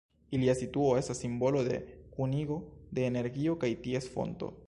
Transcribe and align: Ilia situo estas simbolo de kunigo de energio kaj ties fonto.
Ilia 0.35 0.53
situo 0.61 0.93
estas 1.01 1.21
simbolo 1.25 1.61
de 1.67 1.77
kunigo 2.17 2.59
de 2.99 3.07
energio 3.13 3.57
kaj 3.65 3.73
ties 3.87 4.11
fonto. 4.17 4.53